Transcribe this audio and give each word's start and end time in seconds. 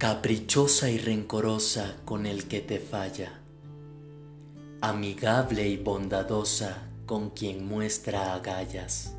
caprichosa 0.00 0.88
y 0.88 0.96
rencorosa 0.96 1.94
con 2.06 2.24
el 2.24 2.48
que 2.48 2.60
te 2.60 2.78
falla, 2.78 3.42
amigable 4.80 5.68
y 5.68 5.76
bondadosa 5.76 6.88
con 7.04 7.28
quien 7.28 7.68
muestra 7.68 8.32
agallas, 8.32 9.14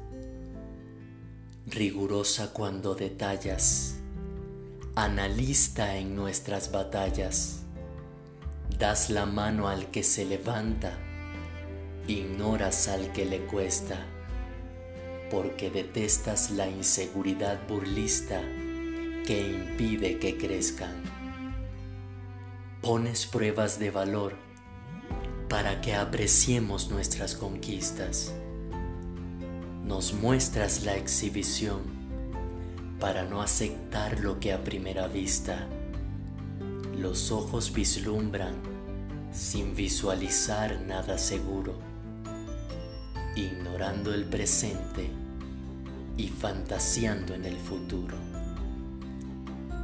rigurosa 1.68 2.52
cuando 2.52 2.96
detallas, 2.96 3.98
analista 4.96 5.98
en 5.98 6.16
nuestras 6.16 6.72
batallas, 6.72 7.60
das 8.80 9.12
la 9.12 9.28
mano 9.28 9.68
al 9.68 9.92
que 9.92 10.02
se 10.02 10.26
levanta, 10.26 10.98
ignoras 12.08 12.88
al 12.88 13.12
que 13.12 13.26
le 13.26 13.46
cuesta, 13.46 14.04
porque 15.30 15.70
detestas 15.70 16.50
la 16.50 16.68
inseguridad 16.68 17.68
burlista 17.68 18.42
que 19.26 19.50
impide 19.50 20.20
que 20.20 20.38
crezcan. 20.38 21.04
Pones 22.82 23.26
pruebas 23.26 23.80
de 23.80 23.92
valor 23.92 24.36
para 25.50 25.82
que 25.82 25.94
apreciemos 25.94 26.90
nuestras 26.90 27.36
conquistas. 27.36 28.34
Nos 29.86 30.14
muestras 30.14 30.84
la 30.84 30.96
exhibición 30.96 31.82
para 33.00 33.24
no 33.24 33.42
aceptar 33.42 34.20
lo 34.20 34.40
que 34.40 34.54
a 34.54 34.64
primera 34.64 35.08
vista 35.08 35.68
los 36.98 37.32
ojos 37.32 37.74
vislumbran 37.74 38.54
sin 39.32 39.76
visualizar 39.76 40.82
nada 40.82 41.18
seguro, 41.18 41.74
ignorando 43.36 44.14
el 44.14 44.26
presente 44.26 45.10
y 46.16 46.28
fantaseando 46.28 47.34
en 47.34 47.46
el 47.46 47.58
futuro. 47.58 48.31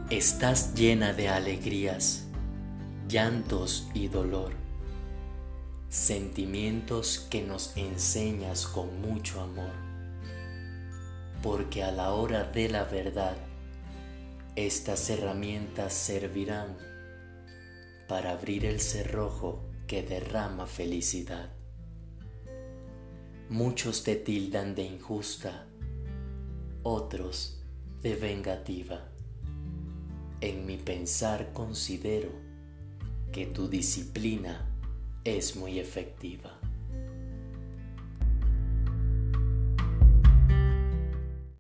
Estás 0.09 0.73
llena 0.73 1.11
de 1.11 1.27
alegrías, 1.27 2.27
llantos 3.09 3.89
y 3.93 4.07
dolor, 4.07 4.53
sentimientos 5.89 7.27
que 7.29 7.41
nos 7.41 7.75
enseñas 7.75 8.67
con 8.67 9.01
mucho 9.01 9.41
amor, 9.41 9.73
porque 11.43 11.83
a 11.83 11.91
la 11.91 12.13
hora 12.13 12.45
de 12.45 12.69
la 12.69 12.85
verdad, 12.85 13.35
estas 14.55 15.09
herramientas 15.09 15.91
servirán 15.91 16.77
para 18.07 18.31
abrir 18.31 18.63
el 18.63 18.79
cerrojo 18.79 19.61
que 19.87 20.03
derrama 20.03 20.67
felicidad. 20.67 21.51
Muchos 23.49 24.05
te 24.05 24.15
tildan 24.15 24.73
de 24.73 24.83
injusta, 24.83 25.67
otros 26.81 27.61
de 28.01 28.15
vengativa 28.15 29.11
en 30.41 30.65
mi 30.65 30.77
pensar 30.77 31.51
considero 31.53 32.29
que 33.31 33.45
tu 33.47 33.67
disciplina 33.67 34.69
es 35.23 35.55
muy 35.55 35.79
efectiva. 35.79 36.59